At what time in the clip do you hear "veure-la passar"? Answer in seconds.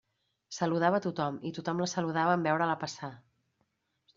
2.49-3.11